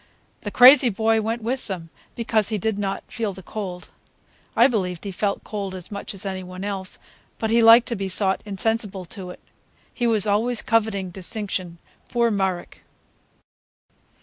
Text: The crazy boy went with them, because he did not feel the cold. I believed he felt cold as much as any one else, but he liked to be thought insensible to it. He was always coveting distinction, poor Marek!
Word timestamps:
The 0.41 0.49
crazy 0.49 0.89
boy 0.89 1.21
went 1.21 1.43
with 1.43 1.67
them, 1.67 1.91
because 2.15 2.49
he 2.49 2.57
did 2.57 2.79
not 2.79 3.03
feel 3.05 3.33
the 3.33 3.43
cold. 3.43 3.89
I 4.55 4.65
believed 4.65 5.03
he 5.03 5.11
felt 5.11 5.43
cold 5.43 5.75
as 5.75 5.91
much 5.91 6.15
as 6.15 6.25
any 6.25 6.41
one 6.41 6.63
else, 6.63 6.97
but 7.37 7.51
he 7.51 7.61
liked 7.61 7.87
to 7.89 7.95
be 7.95 8.09
thought 8.09 8.41
insensible 8.43 9.05
to 9.05 9.29
it. 9.29 9.39
He 9.93 10.07
was 10.07 10.25
always 10.25 10.63
coveting 10.63 11.11
distinction, 11.11 11.77
poor 12.09 12.31
Marek! 12.31 12.81